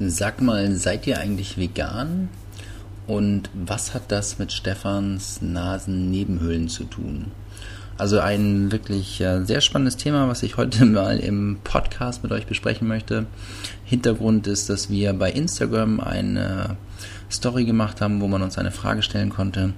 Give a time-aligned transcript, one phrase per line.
[0.00, 2.28] Sag mal, seid ihr eigentlich vegan?
[3.06, 7.30] Und was hat das mit Stefans Nasennebenhöhlen zu tun?
[7.96, 12.46] Also ein wirklich äh, sehr spannendes Thema, was ich heute mal im Podcast mit euch
[12.46, 13.26] besprechen möchte.
[13.84, 16.76] Hintergrund ist, dass wir bei Instagram eine
[17.30, 19.74] Story gemacht haben, wo man uns eine Frage stellen konnte.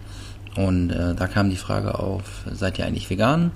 [0.57, 3.51] Und äh, da kam die Frage auf, seid ihr eigentlich vegan?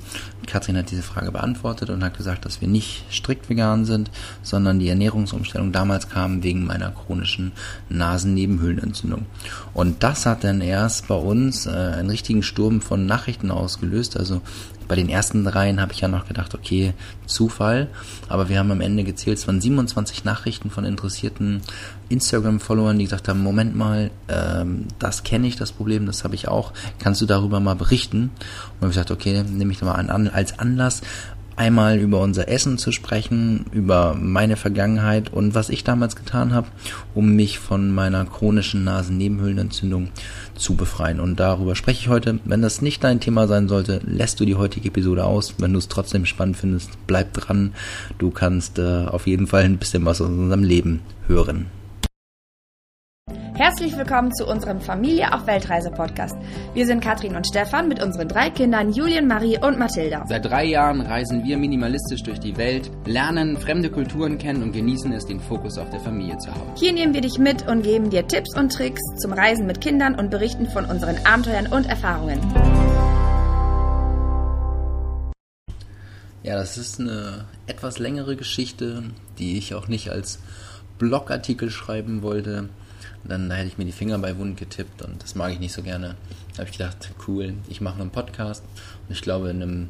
[0.47, 4.11] Katrin hat diese Frage beantwortet und hat gesagt, dass wir nicht strikt vegan sind,
[4.43, 7.53] sondern die Ernährungsumstellung damals kam wegen meiner chronischen
[7.89, 9.27] Nasennebenhöhlenentzündung.
[9.73, 14.19] Und das hat dann erst bei uns äh, einen richtigen Sturm von Nachrichten ausgelöst.
[14.19, 14.43] Also
[14.91, 16.95] bei den ersten dreien habe ich ja noch gedacht, okay,
[17.25, 17.87] Zufall.
[18.29, 21.61] Aber wir haben am Ende gezählt, es waren 27 Nachrichten von interessierten
[22.09, 26.49] Instagram-Followern, die gesagt haben, Moment mal, ähm, das kenne ich, das Problem, das habe ich
[26.49, 26.73] auch.
[26.99, 28.33] Kannst du darüber mal berichten?
[28.81, 31.03] Und ich gesagt, okay, nehme ich mal an, als Anlass,
[31.57, 36.69] einmal über unser Essen zu sprechen, über meine Vergangenheit und was ich damals getan habe,
[37.15, 40.09] um mich von meiner chronischen Nasennebenhöhlenentzündung
[40.55, 41.21] zu befreien.
[41.21, 42.39] Und darüber spreche ich heute.
[42.45, 45.55] Wenn das nicht dein Thema sein sollte, lässt du die heutige Episode aus.
[45.59, 47.73] Wenn du es trotzdem spannend findest, bleib dran.
[48.19, 51.67] Du kannst äh, auf jeden Fall ein bisschen was aus unserem Leben hören.
[53.61, 56.35] Herzlich willkommen zu unserem Familie auf Weltreise Podcast.
[56.73, 60.25] Wir sind Katrin und Stefan mit unseren drei Kindern Julien, Marie und Mathilda.
[60.27, 65.13] Seit drei Jahren reisen wir minimalistisch durch die Welt, lernen fremde Kulturen kennen und genießen
[65.13, 66.75] es, den Fokus auf der Familie zu haben.
[66.77, 70.15] Hier nehmen wir dich mit und geben dir Tipps und Tricks zum Reisen mit Kindern
[70.15, 72.41] und berichten von unseren Abenteuern und Erfahrungen.
[76.43, 79.03] Ja, das ist eine etwas längere Geschichte,
[79.39, 80.39] die ich auch nicht als
[80.97, 82.71] Blogartikel schreiben wollte
[83.25, 85.83] dann hätte ich mir die Finger bei Wund getippt und das mag ich nicht so
[85.83, 86.17] gerne.
[86.53, 88.65] Da habe ich gedacht, cool, ich mache einen Podcast
[89.09, 89.89] und ich glaube, in einem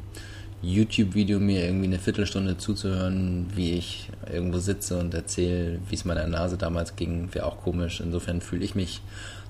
[0.61, 6.27] YouTube-Video mir irgendwie eine Viertelstunde zuzuhören, wie ich irgendwo sitze und erzähle, wie es meiner
[6.27, 7.99] Nase damals ging, wäre auch komisch.
[7.99, 9.01] Insofern fühle ich mich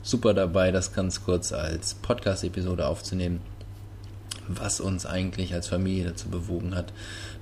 [0.03, 3.41] super dabei, das ganz kurz als Podcast-Episode aufzunehmen,
[4.47, 6.93] was uns eigentlich als Familie dazu bewogen hat,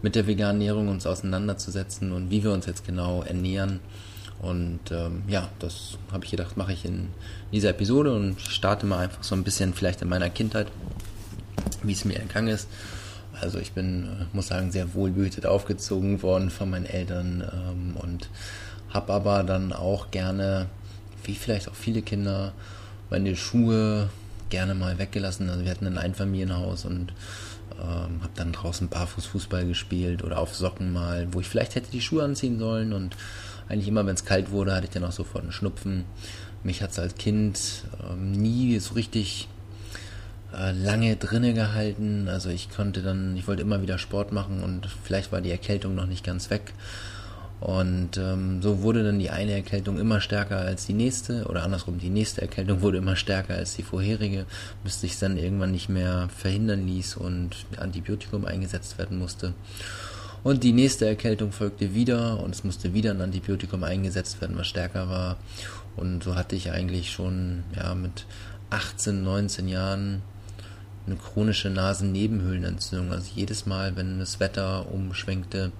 [0.01, 3.79] mit der veganen Ernährung uns auseinanderzusetzen und wie wir uns jetzt genau ernähren
[4.41, 7.09] und ähm, ja, das habe ich gedacht, mache ich in
[7.51, 10.67] dieser Episode und starte mal einfach so ein bisschen vielleicht in meiner Kindheit,
[11.83, 12.67] wie es mir ergangen ist.
[13.41, 18.29] Also ich bin, äh, muss sagen, sehr wohlbehütet aufgezogen worden von meinen Eltern ähm, und
[18.89, 20.67] habe aber dann auch gerne,
[21.23, 22.53] wie vielleicht auch viele Kinder,
[23.09, 24.09] meine Schuhe
[24.49, 25.49] gerne mal weggelassen.
[25.49, 27.13] Also wir hatten ein Einfamilienhaus und
[27.77, 31.91] ähm, habe dann draußen barfuß Fußball gespielt oder auf Socken mal, wo ich vielleicht hätte
[31.91, 33.15] die Schuhe anziehen sollen und
[33.69, 36.05] eigentlich immer, wenn es kalt wurde, hatte ich dann auch sofort einen Schnupfen.
[36.63, 39.47] Mich hat es als Kind ähm, nie so richtig
[40.53, 42.27] äh, lange drinne gehalten.
[42.27, 45.95] Also ich konnte dann, ich wollte immer wieder Sport machen und vielleicht war die Erkältung
[45.95, 46.73] noch nicht ganz weg.
[47.59, 51.99] Und ähm, so wurde dann die eine Erkältung immer stärker als die nächste oder andersrum,
[51.99, 54.45] die nächste Erkältung wurde immer stärker als die vorherige,
[54.83, 59.53] bis sich dann irgendwann nicht mehr verhindern ließ und Antibiotikum eingesetzt werden musste.
[60.43, 64.67] Und die nächste Erkältung folgte wieder und es musste wieder ein Antibiotikum eingesetzt werden, was
[64.67, 65.37] stärker war.
[65.95, 68.25] Und so hatte ich eigentlich schon ja, mit
[68.69, 70.21] 18, 19 Jahren
[71.05, 73.11] eine chronische Nasennebenhöhlenentzündung.
[73.11, 75.71] Also jedes Mal, wenn das Wetter umschwenkte,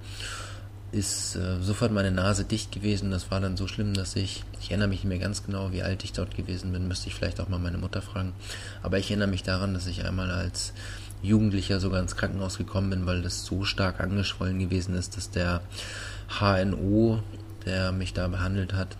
[0.92, 3.10] ist äh, sofort meine Nase dicht gewesen.
[3.10, 5.82] Das war dann so schlimm, dass ich, ich erinnere mich nicht mehr ganz genau, wie
[5.82, 8.32] alt ich dort gewesen bin, müsste ich vielleicht auch mal meine Mutter fragen.
[8.82, 10.72] Aber ich erinnere mich daran, dass ich einmal als
[11.22, 15.60] Jugendlicher sogar ins Krankenhaus gekommen bin, weil das so stark angeschwollen gewesen ist, dass der
[16.38, 17.22] HNO,
[17.66, 18.96] der mich da behandelt hat,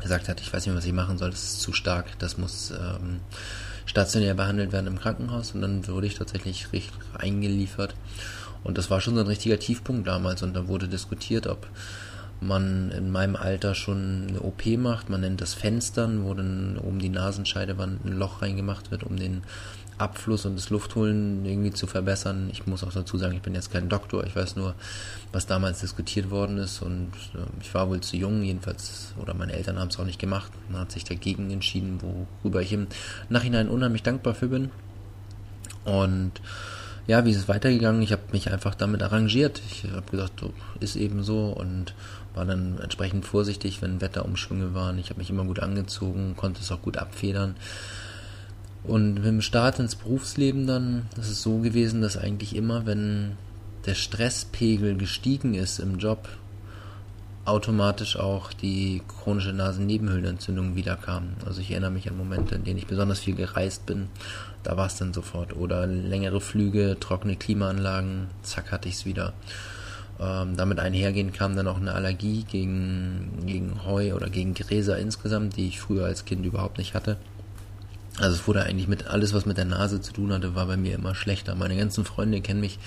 [0.00, 2.70] gesagt hat, ich weiß nicht, was ich machen soll, das ist zu stark, das muss
[2.70, 3.20] ähm,
[3.84, 5.52] stationär behandelt werden im Krankenhaus.
[5.52, 7.94] Und dann wurde ich tatsächlich richtig eingeliefert
[8.64, 10.42] und das war schon so ein richtiger Tiefpunkt damals.
[10.42, 11.66] Und da wurde diskutiert, ob
[12.40, 16.98] man in meinem Alter schon eine OP macht, man nennt das Fenstern, wo dann oben
[16.98, 19.42] die Nasenscheidewand ein Loch reingemacht wird, um den
[19.98, 22.48] Abfluss und das Luftholen irgendwie zu verbessern.
[22.52, 24.74] Ich muss auch dazu sagen, ich bin jetzt kein Doktor, ich weiß nur,
[25.32, 29.52] was damals diskutiert worden ist und äh, ich war wohl zu jung, jedenfalls, oder meine
[29.52, 30.52] Eltern haben es auch nicht gemacht.
[30.68, 32.86] Man hat sich dagegen entschieden, worüber ich im
[33.28, 34.70] Nachhinein unheimlich dankbar für bin.
[35.84, 36.32] Und
[37.08, 38.02] ja, wie ist es weitergegangen?
[38.02, 39.62] Ich habe mich einfach damit arrangiert.
[39.70, 40.44] Ich habe gesagt,
[40.78, 41.94] ist eben so und
[42.38, 44.98] war dann entsprechend vorsichtig, wenn Wetterumschwünge waren.
[44.98, 47.56] Ich habe mich immer gut angezogen, konnte es auch gut abfedern.
[48.84, 53.36] Und mit dem Start ins Berufsleben dann, ist es so gewesen, dass eigentlich immer, wenn
[53.86, 56.28] der Stresspegel gestiegen ist im Job,
[57.44, 61.30] automatisch auch die chronische Nasennebenhöhlenentzündung wiederkam.
[61.44, 64.08] Also ich erinnere mich an Momente, in denen ich besonders viel gereist bin,
[64.62, 65.56] da war es dann sofort.
[65.56, 69.32] Oder längere Flüge, trockene Klimaanlagen, zack hatte ich es wieder.
[70.20, 75.56] Ähm, damit einhergehend kam dann auch eine Allergie gegen, gegen Heu oder gegen Gräser insgesamt,
[75.56, 77.18] die ich früher als Kind überhaupt nicht hatte.
[78.20, 80.76] Also es wurde eigentlich mit alles, was mit der Nase zu tun hatte, war bei
[80.76, 81.54] mir immer schlechter.
[81.54, 82.78] Meine ganzen Freunde kennen mich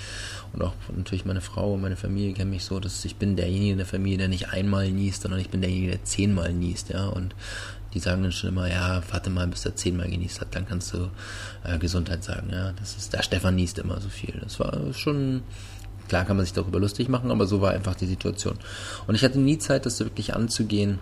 [0.51, 3.71] und auch natürlich meine Frau und meine Familie kennen mich so, dass ich bin derjenige
[3.71, 7.07] in der Familie, der nicht einmal niest, sondern ich bin derjenige, der zehnmal niest, ja.
[7.07, 7.33] Und
[7.93, 10.93] die sagen dann schon immer, ja, warte mal, bis er zehnmal genießt hat, dann kannst
[10.93, 11.09] du
[11.63, 12.73] äh, Gesundheit sagen, ja.
[12.73, 14.33] Das ist, der Stefan niest immer so viel.
[14.43, 15.43] Das war schon,
[16.11, 18.57] klar kann man sich darüber lustig machen, aber so war einfach die Situation.
[19.07, 20.99] Und ich hatte nie Zeit, das wirklich anzugehen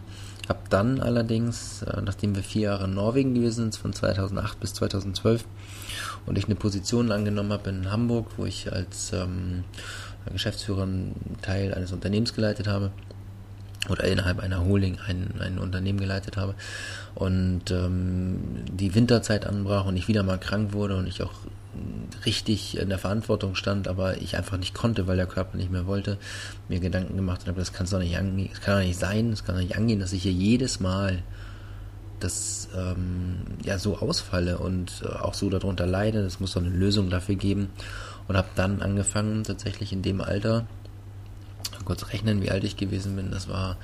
[0.48, 4.76] habe dann allerdings, äh, nachdem wir vier Jahre in Norwegen gewesen sind, von 2008 bis
[4.76, 5.46] 2012,
[6.28, 9.64] und ich eine Position angenommen habe in Hamburg, wo ich als ähm,
[10.32, 12.92] Geschäftsführer einen Teil eines Unternehmens geleitet habe,
[13.90, 16.54] oder innerhalb einer Holding ein, ein Unternehmen geleitet habe
[17.16, 18.40] und ähm,
[18.72, 21.32] die Winterzeit anbrach und ich wieder mal krank wurde und ich auch
[22.26, 25.86] richtig in der Verantwortung stand, aber ich einfach nicht konnte, weil der Körper nicht mehr
[25.86, 26.18] wollte,
[26.68, 29.44] mir Gedanken gemacht habe, das kann doch nicht angehen, das kann doch nicht sein, das
[29.44, 31.24] kann doch nicht angehen, dass ich hier jedes Mal
[32.20, 36.24] das ähm, ja so ausfalle und äh, auch so darunter leide.
[36.24, 37.70] Das muss doch eine Lösung dafür geben
[38.28, 40.68] und habe dann angefangen tatsächlich in dem Alter
[41.86, 43.32] kurz rechnen, wie alt ich gewesen bin.
[43.32, 43.78] Das war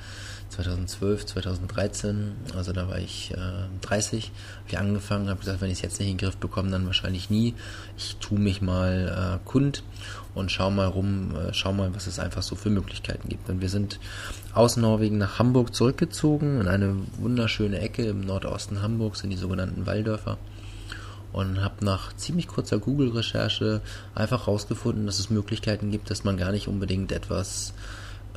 [0.56, 3.36] 2012, 2013, also da war ich äh,
[3.82, 6.70] 30, habe ich angefangen, habe gesagt, wenn ich es jetzt nicht in den Griff bekomme,
[6.70, 7.54] dann wahrscheinlich nie.
[7.98, 9.82] Ich tue mich mal äh, kund
[10.34, 13.48] und schau mal rum, äh, schau mal, was es einfach so für Möglichkeiten gibt.
[13.50, 14.00] Und wir sind
[14.54, 19.84] aus Norwegen nach Hamburg zurückgezogen, in eine wunderschöne Ecke im Nordosten Hamburgs, in die sogenannten
[19.84, 20.38] Walldörfer
[21.32, 23.82] und habe nach ziemlich kurzer Google-Recherche
[24.14, 27.74] einfach herausgefunden, dass es Möglichkeiten gibt, dass man gar nicht unbedingt etwas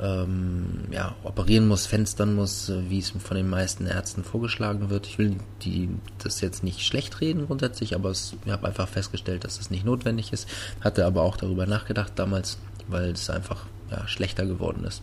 [0.00, 5.06] ähm, ja, operieren muss, fenstern muss, wie es von den meisten Ärzten vorgeschlagen wird.
[5.06, 5.88] Ich will die,
[6.18, 9.84] das jetzt nicht schlecht reden grundsätzlich, aber es, ich habe einfach festgestellt, dass es nicht
[9.84, 10.48] notwendig ist.
[10.80, 12.58] Hatte aber auch darüber nachgedacht damals,
[12.88, 15.02] weil es einfach ja, schlechter geworden ist.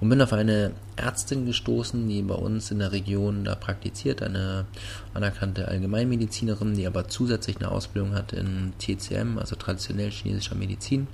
[0.00, 4.66] Und bin auf eine Ärztin gestoßen, die bei uns in der Region da praktiziert, eine
[5.14, 11.06] anerkannte Allgemeinmedizinerin, die aber zusätzlich eine Ausbildung hat in TCM, also traditionell chinesischer Medizin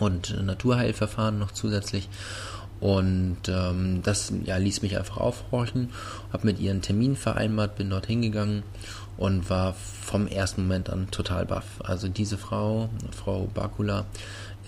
[0.00, 2.08] und Naturheilverfahren noch zusätzlich.
[2.78, 5.90] Und ähm, das ja, ließ mich einfach aufhorchen,
[6.32, 8.64] habe mit ihr einen Termin vereinbart, bin dort hingegangen
[9.16, 11.80] und war vom ersten Moment an total baff.
[11.82, 14.04] Also diese Frau, Frau Bakula,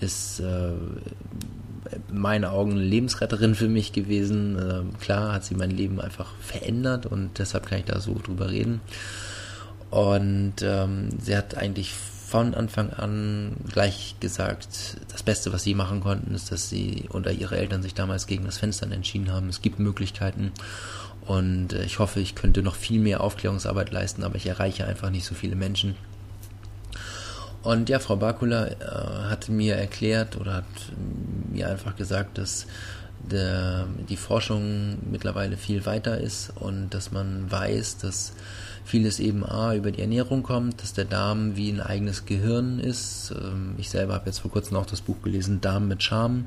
[0.01, 4.57] ist äh, in meinen Augen eine Lebensretterin für mich gewesen.
[4.57, 8.49] Äh, klar hat sie mein Leben einfach verändert und deshalb kann ich da so drüber
[8.49, 8.81] reden.
[9.89, 11.93] Und ähm, sie hat eigentlich
[12.29, 17.31] von Anfang an gleich gesagt, das Beste, was sie machen konnten, ist, dass sie oder
[17.31, 19.49] ihre Eltern sich damals gegen das Fenstern entschieden haben.
[19.49, 20.51] Es gibt Möglichkeiten
[21.25, 25.09] und äh, ich hoffe, ich könnte noch viel mehr Aufklärungsarbeit leisten, aber ich erreiche einfach
[25.09, 25.95] nicht so viele Menschen.
[27.63, 28.75] Und ja, Frau Bakula äh,
[29.29, 30.65] hat mir erklärt oder hat
[31.51, 32.67] mir einfach gesagt, dass
[33.19, 38.33] der, die Forschung mittlerweile viel weiter ist und dass man weiß, dass
[38.89, 43.31] vieles eben A über die Ernährung kommt, dass der Darm wie ein eigenes Gehirn ist.
[43.39, 46.45] Ähm, ich selber habe jetzt vor kurzem auch das Buch gelesen, Darm mit Charme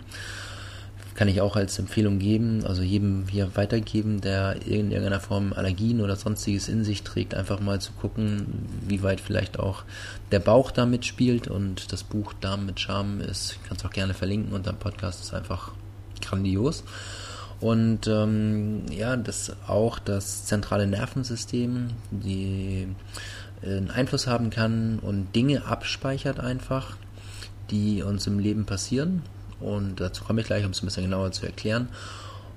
[1.14, 6.00] kann ich auch als Empfehlung geben, also jedem hier weitergeben, der in irgendeiner Form Allergien
[6.00, 8.46] oder sonstiges in sich trägt, einfach mal zu gucken,
[8.88, 9.84] wie weit vielleicht auch
[10.30, 13.90] der Bauch da mitspielt und das Buch Darm mit Charme ist, ich kann es auch
[13.90, 15.72] gerne verlinken unter dem Podcast, ist einfach
[16.22, 16.82] grandios.
[17.62, 22.88] Und ähm, ja, das auch das zentrale Nervensystem, die
[23.62, 26.96] äh, einen Einfluss haben kann und Dinge abspeichert einfach,
[27.70, 29.22] die uns im Leben passieren
[29.62, 31.88] und dazu komme ich gleich, um es ein bisschen genauer zu erklären.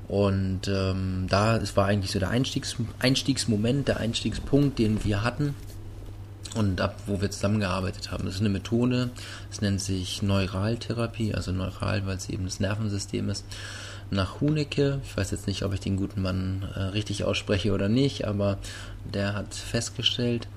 [0.08, 5.56] Und ähm, da es war eigentlich so der Einstiegs Einstiegsmoment, der Einstiegspunkt, den wir hatten
[6.56, 8.26] und ab wo wir zusammengearbeitet haben.
[8.26, 9.12] Das ist eine Methode,
[9.52, 13.46] es nennt sich Neuraltherapie, also neural, weil es eben das Nervensystem ist.
[14.12, 17.90] Nach Hunecke, ich weiß jetzt nicht, ob ich den guten Mann äh, richtig ausspreche oder
[17.90, 18.58] nicht, aber
[19.04, 20.48] der hat festgestellt,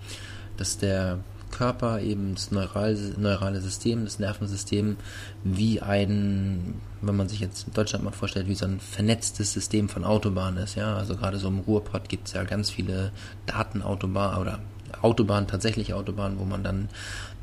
[0.57, 1.19] dass der
[1.51, 4.97] Körper, eben das neural, neurale System, das Nervensystem,
[5.45, 9.89] wie ein, wenn man sich jetzt in Deutschland mal vorstellt, wie so ein vernetztes System
[9.89, 10.75] von Autobahnen ist.
[10.75, 13.13] Ja, also gerade so im Ruhrpott gibt es ja ganz viele
[13.47, 14.59] Datenautobahnen oder
[15.01, 16.89] Autobahnen, tatsächlich Autobahnen, wo man dann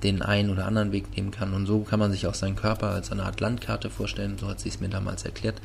[0.04, 1.54] den einen oder anderen Weg nehmen kann.
[1.54, 4.38] Und so kann man sich auch seinen Körper als eine Art Landkarte vorstellen.
[4.38, 5.56] So hat sie es mir damals erklärt.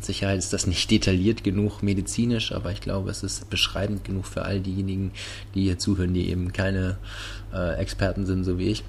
[0.00, 4.42] Sicherheit ist das nicht detailliert genug medizinisch, aber ich glaube, es ist beschreibend genug für
[4.42, 5.12] all diejenigen,
[5.54, 6.98] die hier zuhören, die eben keine
[7.52, 8.84] äh, Experten sind, so wie ich.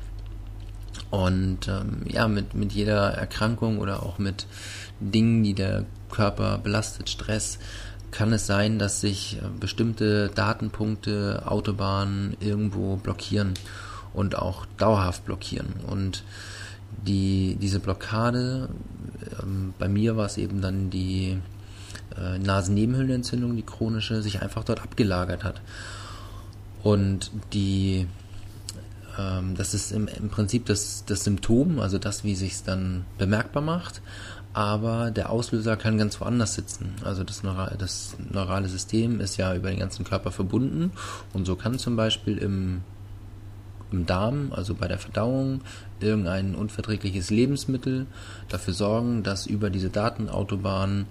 [1.09, 4.47] Und ähm, ja, mit, mit jeder Erkrankung oder auch mit
[4.99, 7.59] Dingen, die der Körper belastet, Stress,
[8.11, 13.53] kann es sein, dass sich äh, bestimmte Datenpunkte, Autobahnen irgendwo blockieren
[14.13, 15.73] und auch dauerhaft blockieren.
[15.85, 16.23] Und
[17.05, 18.69] die, diese Blockade
[19.41, 21.37] ähm, bei mir war es eben dann die
[22.17, 25.61] äh, Nasennebenhöhlenentzündung, die chronische, sich einfach dort abgelagert hat.
[26.83, 28.07] Und die,
[29.17, 33.05] ähm, das ist im, im Prinzip das, das Symptom, also das, wie sich es dann
[33.17, 34.01] bemerkbar macht
[34.57, 36.95] aber der Auslöser kann ganz woanders sitzen.
[37.03, 40.91] Also das, Neura das neurale System ist ja über den ganzen Körper verbunden
[41.31, 42.81] und so kann zum Beispiel im,
[43.91, 45.61] im Darm, also bei der Verdauung,
[45.99, 48.07] irgendein unverträgliches Lebensmittel
[48.49, 51.05] dafür sorgen, dass über diese Datenautobahn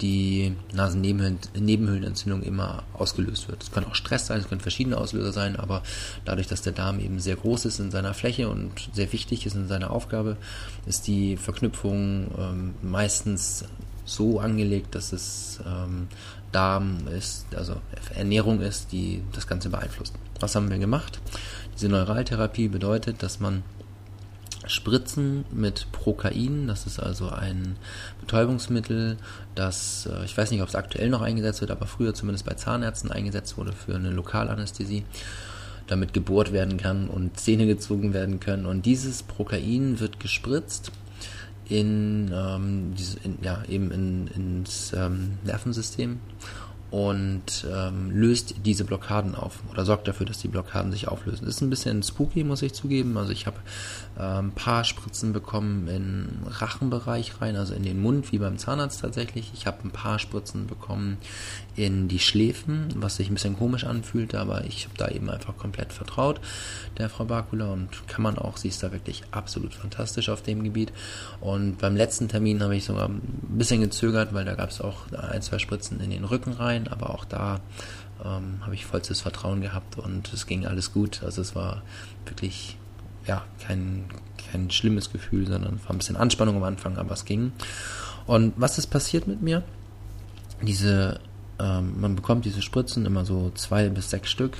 [0.00, 3.62] die Nasennebenhöhlenentzündung immer ausgelöst wird.
[3.62, 5.82] Es kann auch Stress sein, es können verschiedene Auslöser sein, aber
[6.24, 9.54] dadurch, dass der Darm eben sehr groß ist in seiner Fläche und sehr wichtig ist
[9.54, 10.36] in seiner Aufgabe,
[10.86, 13.64] ist die Verknüpfung ähm, meistens
[14.04, 16.08] so angelegt, dass es ähm,
[16.52, 17.76] Darm ist, also
[18.14, 20.14] Ernährung ist, die das Ganze beeinflusst.
[20.40, 21.20] Was haben wir gemacht?
[21.74, 23.62] Diese Neuraltherapie bedeutet, dass man
[24.66, 27.76] Spritzen mit Prokain, das ist also ein
[28.20, 29.16] Betäubungsmittel,
[29.54, 32.54] das, äh, ich weiß nicht, ob es aktuell noch eingesetzt wird, aber früher zumindest bei
[32.54, 35.04] Zahnärzten eingesetzt wurde für eine Lokalanästhesie,
[35.86, 38.66] damit gebohrt werden kann und Zähne gezogen werden können.
[38.66, 40.92] Und dieses Prokain wird gespritzt
[41.68, 46.20] in, ähm, in ja, eben in, ins ähm, Nervensystem
[46.90, 51.46] und ähm, löst diese Blockaden auf oder sorgt dafür, dass die Blockaden sich auflösen.
[51.46, 53.16] Ist ein bisschen spooky, muss ich zugeben.
[53.16, 53.58] Also ich habe
[54.16, 59.50] ein paar Spritzen bekommen in Rachenbereich rein, also in den Mund, wie beim Zahnarzt tatsächlich.
[59.54, 61.16] Ich habe ein paar Spritzen bekommen
[61.76, 65.56] in die Schläfen, was sich ein bisschen komisch anfühlte, aber ich habe da eben einfach
[65.56, 66.40] komplett vertraut
[66.98, 70.62] der Frau Bakula und kann man auch, sie ist da wirklich absolut fantastisch auf dem
[70.64, 70.92] Gebiet.
[71.40, 75.10] Und beim letzten Termin habe ich sogar ein bisschen gezögert, weil da gab es auch
[75.12, 77.60] ein, zwei Spritzen in den Rücken rein, aber auch da
[78.24, 81.22] ähm, habe ich vollstes Vertrauen gehabt und es ging alles gut.
[81.22, 81.82] Also es war
[82.26, 82.76] wirklich
[83.30, 84.04] ja kein,
[84.50, 87.52] kein schlimmes Gefühl, sondern war ein bisschen Anspannung am Anfang, aber es ging.
[88.26, 89.62] Und was ist passiert mit mir?
[90.62, 91.20] Diese,
[91.58, 94.58] ähm, man bekommt diese Spritzen immer so zwei bis sechs Stück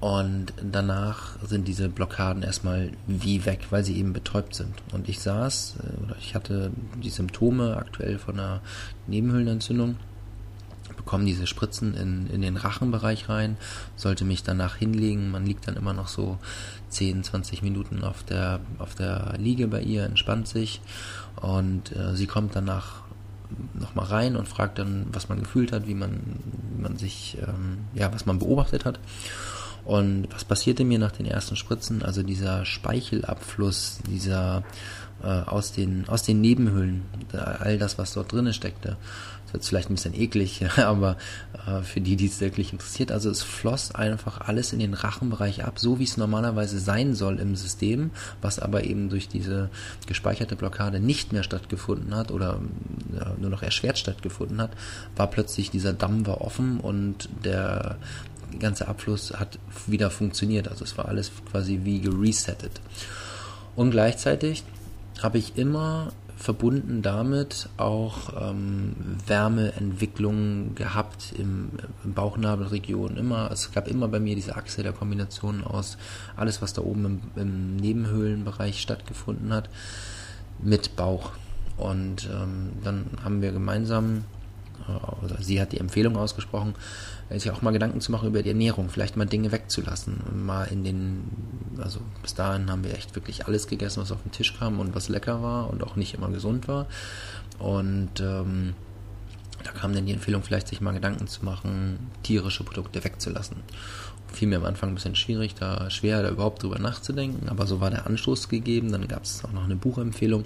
[0.00, 4.74] und danach sind diese Blockaden erstmal wie weg, weil sie eben betäubt sind.
[4.92, 8.60] Und ich saß, äh, oder ich hatte die Symptome aktuell von einer
[9.06, 9.96] Nebenhöhlenentzündung,
[11.06, 13.56] bekomme diese Spritzen in, in den Rachenbereich rein,
[13.94, 15.30] sollte mich danach hinlegen.
[15.30, 16.36] Man liegt dann immer noch so
[16.88, 20.80] 10, 20 Minuten auf der, auf der Liege bei ihr, entspannt sich
[21.40, 23.02] und äh, sie kommt danach
[23.74, 26.40] nochmal rein und fragt dann, was man gefühlt hat, wie man,
[26.74, 28.98] wie man sich, ähm, ja, was man beobachtet hat.
[29.84, 32.02] Und was passierte mir nach den ersten Spritzen?
[32.02, 34.64] Also dieser Speichelabfluss, dieser
[35.22, 38.96] äh, aus den aus den Nebenhöhlen, all das, was dort drinnen steckte.
[39.46, 41.16] Das wird vielleicht ein bisschen eklig, aber
[41.66, 45.64] äh, für die, die es wirklich interessiert, also es floss einfach alles in den Rachenbereich
[45.64, 48.10] ab, so wie es normalerweise sein soll im System,
[48.42, 49.70] was aber eben durch diese
[50.06, 52.60] gespeicherte Blockade nicht mehr stattgefunden hat oder
[53.14, 54.70] ja, nur noch erschwert stattgefunden hat,
[55.14, 57.98] war plötzlich dieser Damm war offen und der
[58.58, 60.68] ganze Abfluss hat wieder funktioniert.
[60.68, 62.80] Also es war alles quasi wie geresettet.
[63.74, 64.64] Und gleichzeitig
[65.22, 68.94] habe ich immer verbunden damit auch ähm,
[69.26, 71.70] Wärmeentwicklungen gehabt im,
[72.04, 73.16] im Bauchnabelregion.
[73.16, 75.96] Immer, es gab immer bei mir diese Achse der Kombination aus
[76.36, 79.70] alles, was da oben im, im Nebenhöhlenbereich stattgefunden hat,
[80.62, 81.32] mit Bauch.
[81.78, 84.24] Und ähm, dann haben wir gemeinsam,
[84.88, 86.74] äh, oder sie hat die Empfehlung ausgesprochen,
[87.30, 90.22] sich auch mal Gedanken zu machen über die Ernährung, vielleicht mal Dinge wegzulassen.
[90.44, 91.24] Mal in den,
[91.78, 94.94] also bis dahin haben wir echt wirklich alles gegessen, was auf den Tisch kam und
[94.94, 96.86] was lecker war und auch nicht immer gesund war.
[97.58, 98.74] Und ähm,
[99.64, 103.56] da kam dann die Empfehlung, vielleicht sich mal Gedanken zu machen, tierische Produkte wegzulassen.
[104.32, 107.80] Fiel mir am Anfang ein bisschen schwierig, da schwer da überhaupt drüber nachzudenken, aber so
[107.80, 108.92] war der Anstoß gegeben.
[108.92, 110.44] Dann gab es auch noch eine Buchempfehlung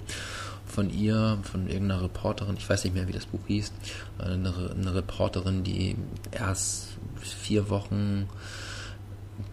[0.71, 3.71] von ihr, von irgendeiner Reporterin, ich weiß nicht mehr, wie das Buch hieß,
[4.17, 5.95] eine, eine Reporterin, die
[6.31, 6.87] erst
[7.19, 8.27] vier Wochen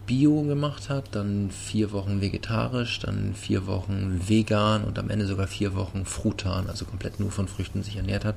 [0.05, 5.47] Bio gemacht hat, dann vier Wochen vegetarisch, dann vier Wochen vegan und am Ende sogar
[5.47, 8.35] vier Wochen frutan, also komplett nur von Früchten sich ernährt hat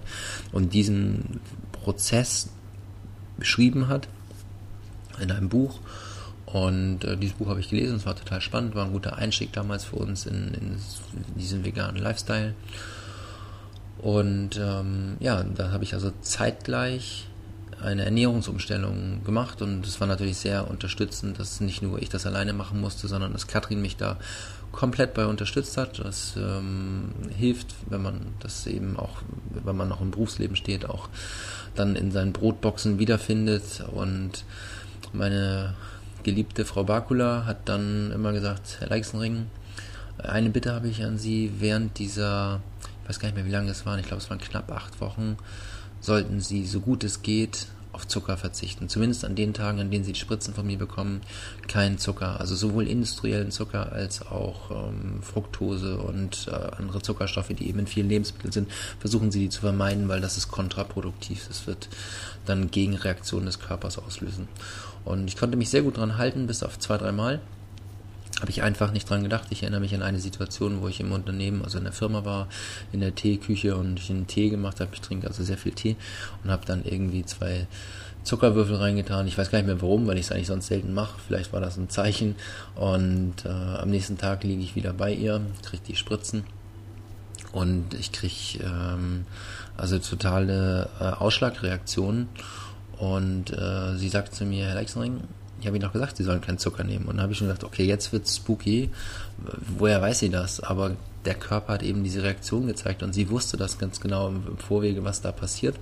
[0.53, 1.41] und diesen
[1.73, 2.51] Prozess
[3.39, 4.09] beschrieben hat
[5.21, 5.81] in einem Buch
[6.53, 9.53] und äh, dieses Buch habe ich gelesen, es war total spannend, war ein guter Einstieg
[9.53, 10.77] damals für uns in, in
[11.35, 12.55] diesen veganen Lifestyle.
[13.99, 17.27] Und ähm, ja, da habe ich also zeitgleich
[17.81, 22.53] eine Ernährungsumstellung gemacht und es war natürlich sehr unterstützend, dass nicht nur ich das alleine
[22.53, 24.19] machen musste, sondern dass Katrin mich da
[24.73, 26.01] komplett bei unterstützt hat.
[26.01, 29.23] Das ähm, hilft, wenn man das eben auch,
[29.65, 31.09] wenn man noch im Berufsleben steht, auch
[31.75, 34.45] dann in seinen Brotboxen wiederfindet und
[35.13, 35.75] meine
[36.23, 39.47] geliebte Frau Bakula hat dann immer gesagt, Herr Leixenring,
[40.19, 42.61] eine Bitte habe ich an Sie während dieser
[43.03, 45.01] ich weiß gar nicht mehr, wie lange es waren, ich glaube, es waren knapp acht
[45.01, 45.37] Wochen,
[46.01, 48.89] sollten sie so gut es geht auf Zucker verzichten.
[48.89, 51.21] Zumindest an den Tagen, an denen sie die Spritzen von mir bekommen,
[51.69, 52.41] kein Zucker.
[52.41, 57.87] Also sowohl industriellen Zucker als auch ähm, Fructose und äh, andere Zuckerstoffe, die eben in
[57.87, 61.47] vielen Lebensmitteln sind, versuchen sie die zu vermeiden, weil das ist kontraproduktiv.
[61.49, 61.91] Das wird
[62.47, 64.49] dann Gegenreaktionen des Körpers auslösen.
[65.05, 67.41] Und ich konnte mich sehr gut dran halten, bis auf zwei, drei Mal
[68.41, 69.49] habe ich einfach nicht dran gedacht.
[69.51, 72.49] Ich erinnere mich an eine Situation, wo ich im Unternehmen, also in der Firma war,
[72.93, 74.91] in der Teeküche und ich einen Tee gemacht habe.
[74.95, 75.97] Ich trinke also sehr viel Tee
[76.43, 77.69] und habe dann irgendwie zwei
[78.25, 79.29] Zuckerwürfel reingetan.
[79.29, 81.21] Ich weiß gar nicht mehr warum, weil ich es eigentlich sonst selten mache.
[81.25, 82.35] Vielleicht war das ein Zeichen.
[82.75, 86.45] Und äh, am nächsten Tag liege ich wieder bei ihr, kriege die Spritzen
[87.53, 89.27] und ich kriege ähm,
[89.77, 92.29] also totale äh, Ausschlagreaktionen.
[93.03, 95.23] Und äh, sie sagt zu mir, Herr Leixenring,
[95.59, 97.07] ich habe ihnen doch gesagt, sie sollen keinen Zucker nehmen.
[97.07, 98.91] Und dann habe ich schon gedacht, okay, jetzt wird spooky.
[99.77, 100.61] Woher weiß sie das?
[100.61, 100.93] Aber
[101.25, 105.03] der Körper hat eben diese Reaktion gezeigt und sie wusste das ganz genau im Vorwege,
[105.03, 105.75] was da passiert.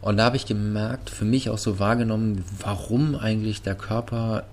[0.00, 4.44] Und da habe ich gemerkt, für mich auch so wahrgenommen, warum eigentlich der Körper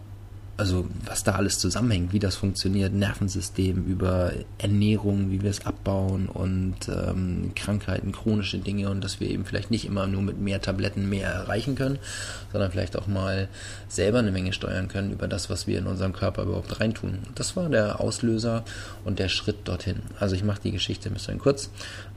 [0.58, 6.28] also was da alles zusammenhängt, wie das funktioniert, Nervensystem, über Ernährung, wie wir es abbauen
[6.28, 10.62] und ähm, Krankheiten, chronische Dinge und dass wir eben vielleicht nicht immer nur mit mehr
[10.62, 12.00] Tabletten mehr erreichen können,
[12.54, 13.50] sondern vielleicht auch mal
[13.90, 17.20] selber eine Menge steuern können über das, was wir in unserem Körper überhaupt reintun.
[17.36, 18.64] Das war der Auslöser
[19.04, 20.04] und der Schritt dorthin.
[20.20, 21.70] Also ich mache die Geschichte ein bisschen kurz.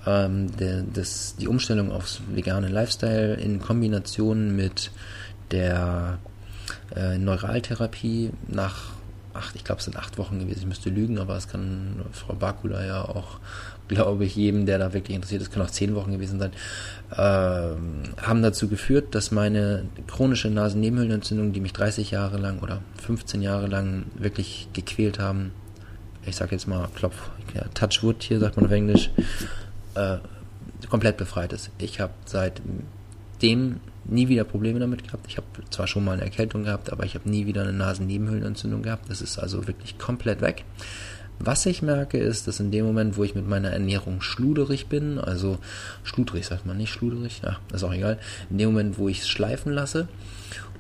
[0.07, 4.93] Ähm, der, das, die Umstellung aufs vegane Lifestyle in Kombination mit
[5.51, 6.19] der
[6.95, 8.99] äh, Neuraltherapie nach
[9.39, 10.61] acht, ich glaube, es sind acht Wochen gewesen.
[10.61, 13.39] Ich müsste lügen, aber es kann Frau Bakula ja auch,
[13.89, 16.53] glaube ich, jedem, der da wirklich interessiert ist, kann auch zehn Wochen gewesen sein,
[17.13, 23.41] äh, haben dazu geführt, dass meine chronische Nasennebenhöhlenentzündung, die mich 30 Jahre lang oder 15
[23.41, 25.53] Jahre lang wirklich gequält haben,
[26.27, 29.11] ich sage jetzt mal Klopf, ja, Touchwood hier sagt man auf Englisch,
[29.95, 30.19] äh,
[30.91, 31.71] komplett befreit ist.
[31.79, 32.13] Ich habe
[33.39, 35.27] seitdem nie wieder Probleme damit gehabt.
[35.29, 38.83] Ich habe zwar schon mal eine Erkältung gehabt, aber ich habe nie wieder eine Nasennebenhöhlenentzündung
[38.83, 39.11] gehabt.
[39.11, 40.65] Das ist also wirklich komplett weg.
[41.39, 45.19] Was ich merke, ist, dass in dem Moment, wo ich mit meiner Ernährung schluderig bin,
[45.19, 45.59] also
[46.03, 48.19] schludrig sagt man nicht schluderig, ja, ist auch egal,
[48.51, 50.09] in dem Moment, wo ich es schleifen lasse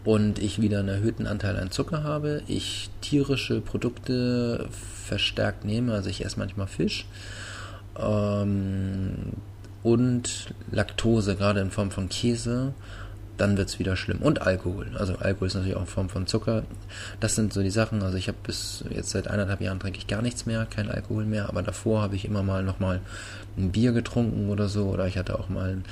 [0.04, 4.68] und ich wieder einen erhöhten Anteil an Zucker habe, ich tierische Produkte
[5.06, 7.06] verstärkt nehme, also ich esse manchmal Fisch,
[7.96, 9.34] ähm,
[9.82, 12.72] und Laktose, gerade in Form von Käse,
[13.38, 14.18] dann wird es wieder schlimm.
[14.18, 14.88] Und Alkohol.
[14.98, 16.64] Also Alkohol ist natürlich auch eine Form von Zucker.
[17.20, 18.02] Das sind so die Sachen.
[18.02, 21.24] Also ich habe bis jetzt seit eineinhalb Jahren trinke ich gar nichts mehr, kein Alkohol
[21.24, 21.48] mehr.
[21.48, 23.00] Aber davor habe ich immer mal nochmal
[23.56, 24.86] ein Bier getrunken oder so.
[24.86, 25.84] Oder ich hatte auch mal ein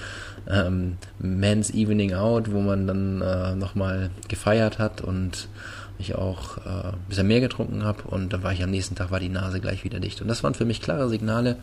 [0.49, 5.49] ähm, Men's Evening Out, wo man dann äh, nochmal gefeiert hat und
[5.99, 9.11] ich auch äh, ein bisschen mehr getrunken habe und dann war ich am nächsten Tag,
[9.11, 10.21] war die Nase gleich wieder dicht.
[10.21, 11.57] Und das waren für mich klare Signale,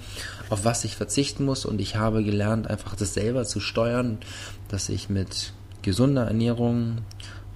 [0.49, 4.17] auf was ich verzichten muss und ich habe gelernt, einfach das selber zu steuern,
[4.69, 6.99] dass ich mit gesunder Ernährung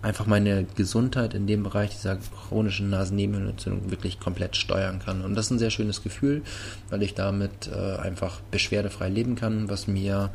[0.02, 5.22] einfach meine Gesundheit in dem Bereich dieser chronischen Nasennebenhöhlenentzündung wirklich komplett steuern kann.
[5.22, 6.44] Und das ist ein sehr schönes Gefühl,
[6.90, 10.30] weil ich damit äh, einfach beschwerdefrei leben kann, was mir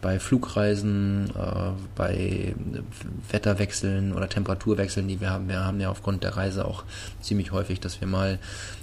[0.00, 2.54] bei Flugreisen, äh, bei
[3.30, 5.48] Wetterwechseln oder Temperaturwechseln, die wir haben.
[5.48, 6.84] Wir haben ja aufgrund der Reise auch
[7.20, 8.38] ziemlich häufig, dass wir mal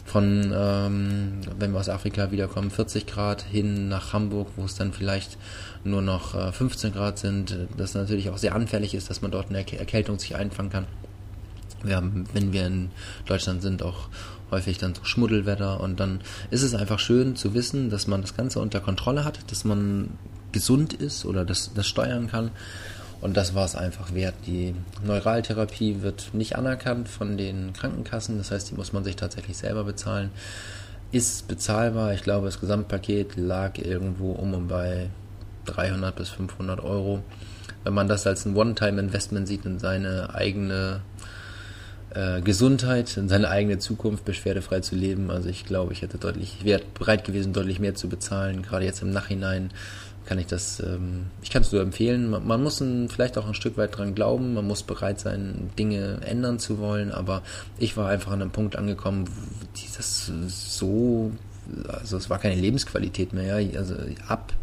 [0.05, 4.91] von, ähm, wenn wir aus Afrika wiederkommen, 40 Grad hin nach Hamburg, wo es dann
[4.91, 5.37] vielleicht
[5.85, 9.49] nur noch äh, 15 Grad sind, das natürlich auch sehr anfällig ist, dass man dort
[9.49, 10.87] eine Erkältung sich einfangen kann.
[11.83, 12.89] Wir haben, wenn wir in
[13.25, 14.09] Deutschland sind, auch
[14.51, 16.21] häufig dann so Schmuddelwetter und dann
[16.51, 20.11] ist es einfach schön zu wissen, dass man das Ganze unter Kontrolle hat, dass man
[20.51, 22.51] gesund ist oder das, das steuern kann.
[23.21, 24.35] Und das war es einfach wert.
[24.45, 29.57] Die Neuraltherapie wird nicht anerkannt von den Krankenkassen, das heißt, die muss man sich tatsächlich
[29.57, 30.31] selber bezahlen.
[31.11, 35.09] Ist bezahlbar, ich glaube, das Gesamtpaket lag irgendwo um und bei
[35.65, 37.23] 300 bis 500 Euro.
[37.83, 41.01] Wenn man das als ein One-Time-Investment sieht in seine eigene
[42.15, 46.63] äh, Gesundheit, in seine eigene Zukunft beschwerdefrei zu leben, also ich glaube, ich hätte deutlich,
[46.63, 49.69] wäre bereit gewesen, deutlich mehr zu bezahlen, gerade jetzt im Nachhinein
[50.25, 52.29] kann ich das, ähm, ich kann es nur empfehlen.
[52.29, 55.69] Man, man muss ein, vielleicht auch ein Stück weit dran glauben, man muss bereit sein,
[55.77, 57.43] Dinge ändern zu wollen, aber
[57.77, 61.31] ich war einfach an einem Punkt angekommen, wo dieses so,
[61.87, 63.95] also es war keine Lebensqualität mehr, ja, also
[64.27, 64.53] ab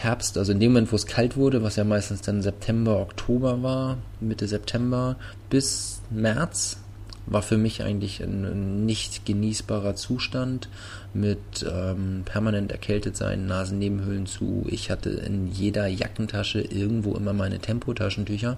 [0.00, 3.62] Herbst, also in dem Moment, wo es kalt wurde, was ja meistens dann September, Oktober
[3.62, 5.16] war, Mitte September
[5.50, 6.78] bis März,
[7.26, 10.68] war für mich eigentlich ein, nicht genießbarer Zustand
[11.12, 14.64] mit ähm, permanent erkältet sein, Nasennebenhöhlen zu.
[14.68, 18.56] Ich hatte in jeder Jackentasche irgendwo immer meine Tempotaschentücher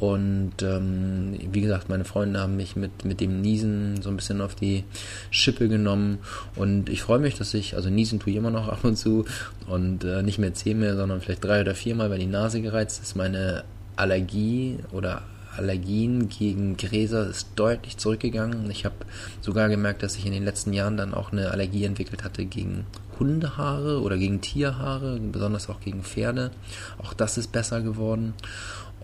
[0.00, 4.40] Und ähm, wie gesagt, meine Freunde haben mich mit, mit dem Niesen so ein bisschen
[4.40, 4.84] auf die
[5.30, 6.18] Schippe genommen.
[6.54, 9.24] Und ich freue mich, dass ich, also Niesen tue ich immer noch ab und zu
[9.66, 13.16] und äh, nicht mehr zehnmal, sondern vielleicht drei oder viermal, weil die Nase gereizt ist.
[13.16, 13.64] Meine
[13.96, 15.22] Allergie oder
[15.56, 18.70] Allergien gegen Gräser ist deutlich zurückgegangen.
[18.70, 18.96] Ich habe
[19.40, 22.84] sogar gemerkt, dass ich in den letzten Jahren dann auch eine Allergie entwickelt hatte gegen
[23.18, 26.50] Hundehaare oder gegen Tierhaare, besonders auch gegen Pferde.
[26.98, 28.34] Auch das ist besser geworden.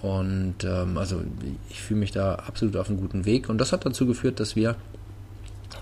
[0.02, 1.22] Und ähm, also
[1.70, 3.48] ich fühle mich da absolut auf einem guten Weg.
[3.48, 4.74] Und das hat dazu geführt, dass wir,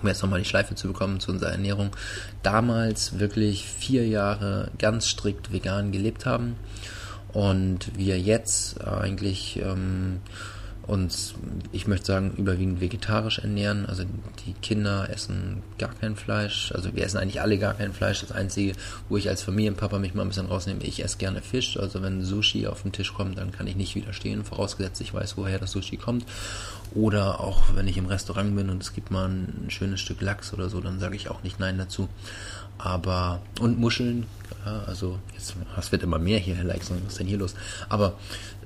[0.01, 1.89] um jetzt nochmal die Schleife zu bekommen zu unserer Ernährung,
[2.43, 6.55] damals wirklich vier Jahre ganz strikt vegan gelebt haben.
[7.33, 10.19] Und wir jetzt eigentlich ähm,
[10.87, 11.35] uns,
[11.71, 13.85] ich möchte sagen, überwiegend vegetarisch ernähren.
[13.85, 14.03] Also
[14.45, 16.71] die Kinder essen gar kein Fleisch.
[16.73, 18.21] Also wir essen eigentlich alle gar kein Fleisch.
[18.21, 18.73] Das Einzige,
[19.07, 21.77] wo ich als Familienpapa mich mal ein bisschen rausnehme, ich esse gerne Fisch.
[21.77, 25.37] Also wenn Sushi auf den Tisch kommt, dann kann ich nicht widerstehen, vorausgesetzt ich weiß,
[25.37, 26.25] woher das Sushi kommt.
[26.93, 30.53] Oder auch wenn ich im Restaurant bin und es gibt mal ein schönes Stück Lachs
[30.53, 32.09] oder so, dann sage ich auch nicht Nein dazu.
[32.77, 34.25] Aber, und Muscheln,
[34.65, 37.55] also jetzt, es wird immer mehr hier, Herr Leixen, was ist denn hier los?
[37.89, 38.15] Aber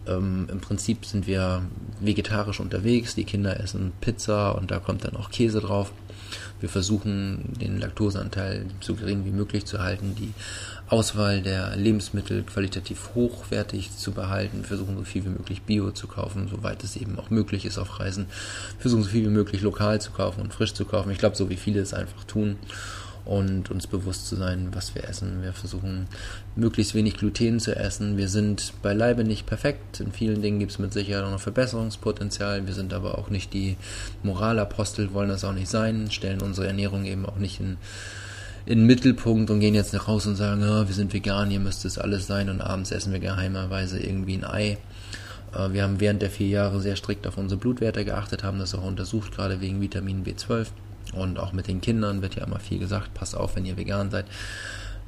[0.08, 1.64] ähm, Im Prinzip sind wir
[2.00, 3.16] vegetarisch unterwegs.
[3.16, 5.92] Die Kinder essen Pizza und da kommt dann auch Käse drauf.
[6.60, 10.34] Wir versuchen den Laktoseanteil so gering wie möglich zu halten, die
[10.88, 16.08] Auswahl der Lebensmittel qualitativ hochwertig zu behalten, wir versuchen so viel wie möglich Bio zu
[16.08, 19.62] kaufen, soweit es eben auch möglich ist auf Reisen, wir versuchen so viel wie möglich
[19.62, 21.12] lokal zu kaufen und frisch zu kaufen.
[21.12, 22.56] Ich glaube, so wie viele es einfach tun
[23.26, 25.42] und uns bewusst zu sein, was wir essen.
[25.42, 26.08] Wir versuchen
[26.56, 28.18] möglichst wenig Gluten zu essen.
[28.18, 30.00] Wir sind beileibe nicht perfekt.
[30.00, 32.68] In vielen Dingen gibt es mit Sicherheit auch noch Verbesserungspotenzial.
[32.68, 33.78] Wir sind aber auch nicht die
[34.24, 37.78] Moralapostel, wollen das auch nicht sein, stellen unsere Ernährung eben auch nicht in
[38.66, 41.60] in den Mittelpunkt und gehen jetzt nach raus und sagen, oh, wir sind vegan, hier
[41.60, 44.78] müsste es alles sein und abends essen wir geheimerweise irgendwie ein Ei.
[45.54, 48.74] Äh, wir haben während der vier Jahre sehr strikt auf unsere Blutwerte geachtet, haben das
[48.74, 50.68] auch untersucht, gerade wegen Vitamin B12.
[51.16, 54.12] Und auch mit den Kindern wird ja immer viel gesagt, passt auf, wenn ihr vegan
[54.12, 54.26] seid.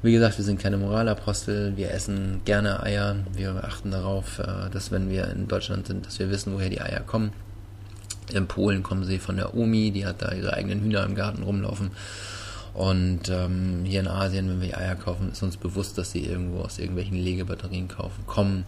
[0.00, 4.92] Wie gesagt, wir sind keine Moralapostel, wir essen gerne Eier, wir achten darauf, äh, dass
[4.92, 7.32] wenn wir in Deutschland sind, dass wir wissen, woher die Eier kommen.
[8.32, 11.42] In Polen kommen sie von der Omi, die hat da ihre eigenen Hühner im Garten
[11.42, 11.90] rumlaufen.
[12.74, 16.60] Und ähm, hier in Asien, wenn wir Eier kaufen, ist uns bewusst, dass sie irgendwo
[16.60, 18.66] aus irgendwelchen Legebatterien kaufen, kommen.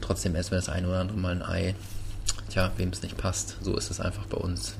[0.00, 1.74] Trotzdem essen wir das eine oder andere Mal ein Ei
[2.50, 3.56] tja, wem es nicht passt.
[3.62, 4.74] So ist es einfach bei uns.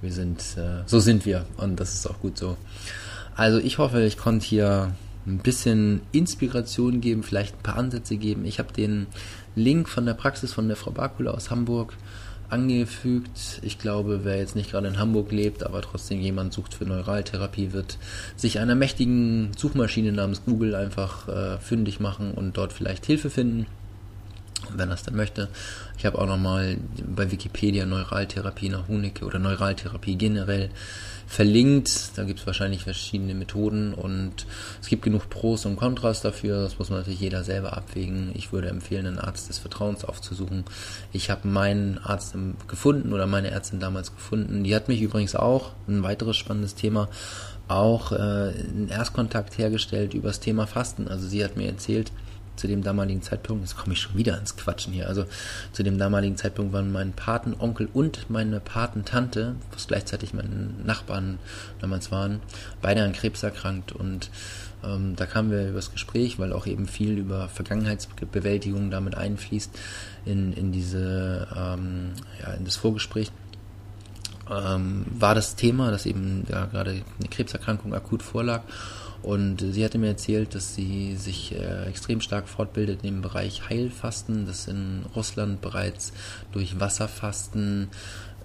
[0.00, 2.56] Wir sind, äh, so sind wir und das ist auch gut so.
[3.34, 4.92] Also ich hoffe, ich konnte hier
[5.26, 8.44] ein bisschen Inspiration geben, vielleicht ein paar Ansätze geben.
[8.44, 9.06] Ich habe den
[9.54, 11.94] Link von der Praxis von der Frau Bakula aus Hamburg
[12.48, 13.60] angefügt.
[13.62, 17.72] Ich glaube, wer jetzt nicht gerade in Hamburg lebt, aber trotzdem jemand sucht für Neuraltherapie,
[17.72, 17.98] wird
[18.36, 23.66] sich einer mächtigen Suchmaschine namens Google einfach äh, fündig machen und dort vielleicht Hilfe finden
[24.74, 25.48] wenn er es dann möchte.
[25.96, 30.70] Ich habe auch nochmal bei Wikipedia Neuraltherapie nach Hunicke oder Neuraltherapie generell
[31.26, 32.16] verlinkt.
[32.16, 34.46] Da gibt es wahrscheinlich verschiedene Methoden und
[34.80, 36.62] es gibt genug Pros und Kontras dafür.
[36.62, 38.30] Das muss natürlich jeder selber abwägen.
[38.34, 40.64] Ich würde empfehlen, einen Arzt des Vertrauens aufzusuchen.
[41.12, 42.34] Ich habe meinen Arzt
[42.66, 44.64] gefunden oder meine Ärztin damals gefunden.
[44.64, 47.08] Die hat mich übrigens auch, ein weiteres spannendes Thema,
[47.68, 51.08] auch äh, einen Erstkontakt hergestellt über das Thema Fasten.
[51.08, 52.10] Also sie hat mir erzählt,
[52.58, 55.24] zu dem damaligen Zeitpunkt, jetzt komme ich schon wieder ins Quatschen hier, also
[55.72, 61.38] zu dem damaligen Zeitpunkt waren mein Patenonkel und meine Patentante, was gleichzeitig meine Nachbarn
[61.80, 62.40] damals waren,
[62.82, 64.30] beide an Krebs erkrankt und
[64.84, 69.76] ähm, da kamen wir über das Gespräch, weil auch eben viel über Vergangenheitsbewältigung damit einfließt
[70.24, 73.32] in, in diese, ähm, ja, in das Vorgespräch.
[74.50, 78.62] Ähm, war das Thema, dass eben ja, gerade eine Krebserkrankung akut vorlag.
[79.22, 84.46] Und sie hatte mir erzählt, dass sie sich äh, extrem stark fortbildet im Bereich Heilfasten,
[84.46, 86.12] dass in Russland bereits
[86.52, 87.88] durch Wasserfasten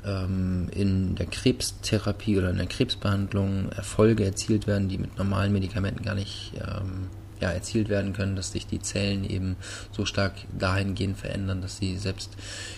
[0.06, 6.04] ähm, in der Krebstherapie oder in der Krebsbehandlung Erfolge erzielt werden, die mit normalen Medikamenten
[6.04, 7.10] gar nicht ähm,
[7.44, 9.58] ja, erzielt werden können, dass sich die Zellen eben
[9.92, 12.32] so stark dahingehend verändern, dass sie selbst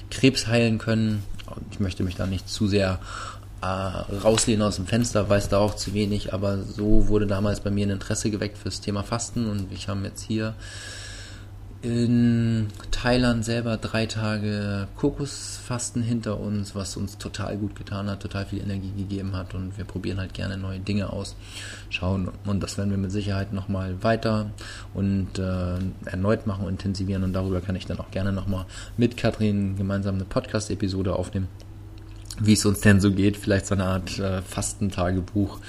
[0.10, 1.24] Krebs heilen können.
[1.72, 3.00] Ich möchte mich da nicht zu sehr
[3.62, 7.70] äh, rauslehnen aus dem Fenster, weiß da auch zu wenig, aber so wurde damals bei
[7.70, 10.56] mir ein Interesse geweckt fürs Thema Fasten und wir haben jetzt hier
[11.86, 18.48] in Thailand selber drei Tage Kokosfasten hinter uns, was uns total gut getan hat, total
[18.48, 21.36] viel Energie gegeben hat und wir probieren halt gerne neue Dinge aus,
[21.92, 24.50] schauen und das werden wir mit Sicherheit nochmal weiter
[24.96, 28.66] und äh, erneut machen, intensivieren und darüber kann ich dann auch gerne nochmal
[28.98, 31.48] mit Katrin gemeinsam eine Podcast-Episode aufnehmen
[32.42, 35.60] wie es uns denn so geht, vielleicht so eine Art äh, Fastentagebuch,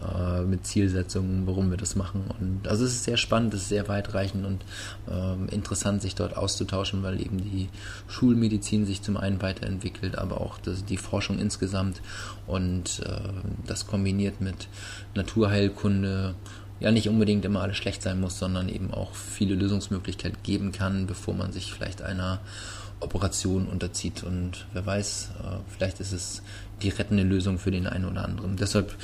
[0.00, 2.24] äh, mit Zielsetzungen, warum wir das machen.
[2.38, 4.64] Und also es ist sehr spannend, es ist sehr weitreichend und
[5.08, 7.68] äh, interessant, sich dort auszutauschen, weil eben die
[8.08, 12.00] Schulmedizin sich zum einen weiterentwickelt, aber auch das, die Forschung insgesamt
[12.46, 13.20] und äh,
[13.66, 14.68] das kombiniert mit
[15.14, 16.34] Naturheilkunde,
[16.80, 21.06] ja nicht unbedingt immer alles schlecht sein muss, sondern eben auch viele Lösungsmöglichkeiten geben kann,
[21.06, 22.40] bevor man sich vielleicht einer
[23.00, 24.22] Operation unterzieht.
[24.22, 26.42] Und wer weiß, äh, vielleicht ist es
[26.82, 28.56] die rettende Lösung für den einen oder anderen.
[28.56, 28.94] Deshalb,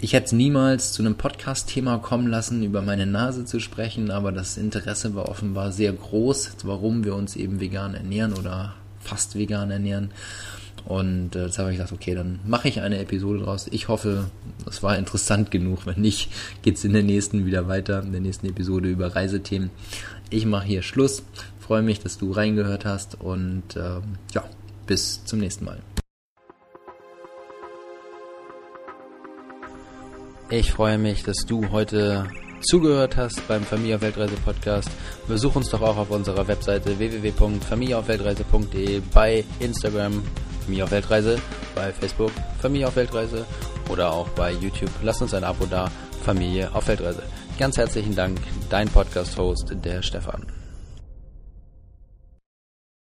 [0.00, 4.30] ich hätte es niemals zu einem Podcast-Thema kommen lassen, über meine Nase zu sprechen, aber
[4.30, 9.70] das Interesse war offenbar sehr groß, warum wir uns eben vegan ernähren oder fast vegan
[9.70, 10.10] ernähren.
[10.84, 13.66] Und äh, jetzt habe ich gedacht, okay, dann mache ich eine Episode draus.
[13.70, 14.30] Ich hoffe,
[14.66, 15.84] es war interessant genug.
[15.84, 16.30] Wenn nicht,
[16.62, 19.70] geht es in der nächsten wieder weiter, in der nächsten Episode über Reisethemen.
[20.30, 21.24] Ich mache hier Schluss.
[21.60, 24.44] Freue mich, dass du reingehört hast und ähm, ja,
[24.86, 25.78] bis zum nächsten Mal.
[30.50, 32.26] Ich freue mich, dass du heute
[32.60, 34.88] zugehört hast beim Familie auf Weltreise Podcast.
[35.26, 40.22] Besuch uns doch auch auf unserer Webseite www.familieaufweltreise.de, bei Instagram
[40.64, 41.38] Familie auf Weltreise,
[41.74, 43.44] bei Facebook Familie auf Weltreise
[43.90, 44.88] oder auch bei YouTube.
[45.02, 45.90] Lass uns ein Abo da,
[46.24, 47.24] Familie auf Weltreise.
[47.58, 48.38] Ganz herzlichen Dank,
[48.70, 50.46] dein Podcast-Host, der Stefan.